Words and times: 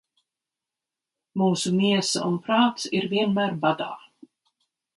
Mūsu 1.41 1.73
miesa 1.75 2.23
un 2.31 2.41
prāts 2.47 2.89
ir 3.01 3.07
vienmēr 3.15 3.57
badā. 3.67 3.91